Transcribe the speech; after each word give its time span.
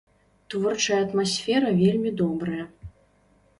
Творчая 0.53 0.97
атмасфера 1.07 1.69
вельмі 1.83 2.15
добрая. 2.25 2.63